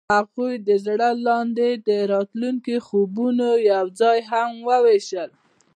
هغوی 0.15 0.53
د 0.67 0.69
زړه 0.85 1.09
لاندې 1.27 1.69
د 1.87 1.89
راتلونکي 2.13 2.75
خوبونه 2.87 3.47
یوځای 3.73 4.19
هم 4.31 4.49
وویشل. 4.69 5.29